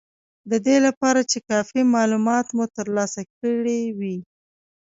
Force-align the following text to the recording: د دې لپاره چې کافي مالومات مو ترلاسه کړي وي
د 0.49 0.53
دې 0.65 0.77
لپاره 0.87 1.21
چې 1.31 1.37
کافي 1.49 1.81
مالومات 1.95 2.47
مو 2.57 2.65
ترلاسه 2.77 3.21
کړي 3.37 3.81
وي 3.97 4.17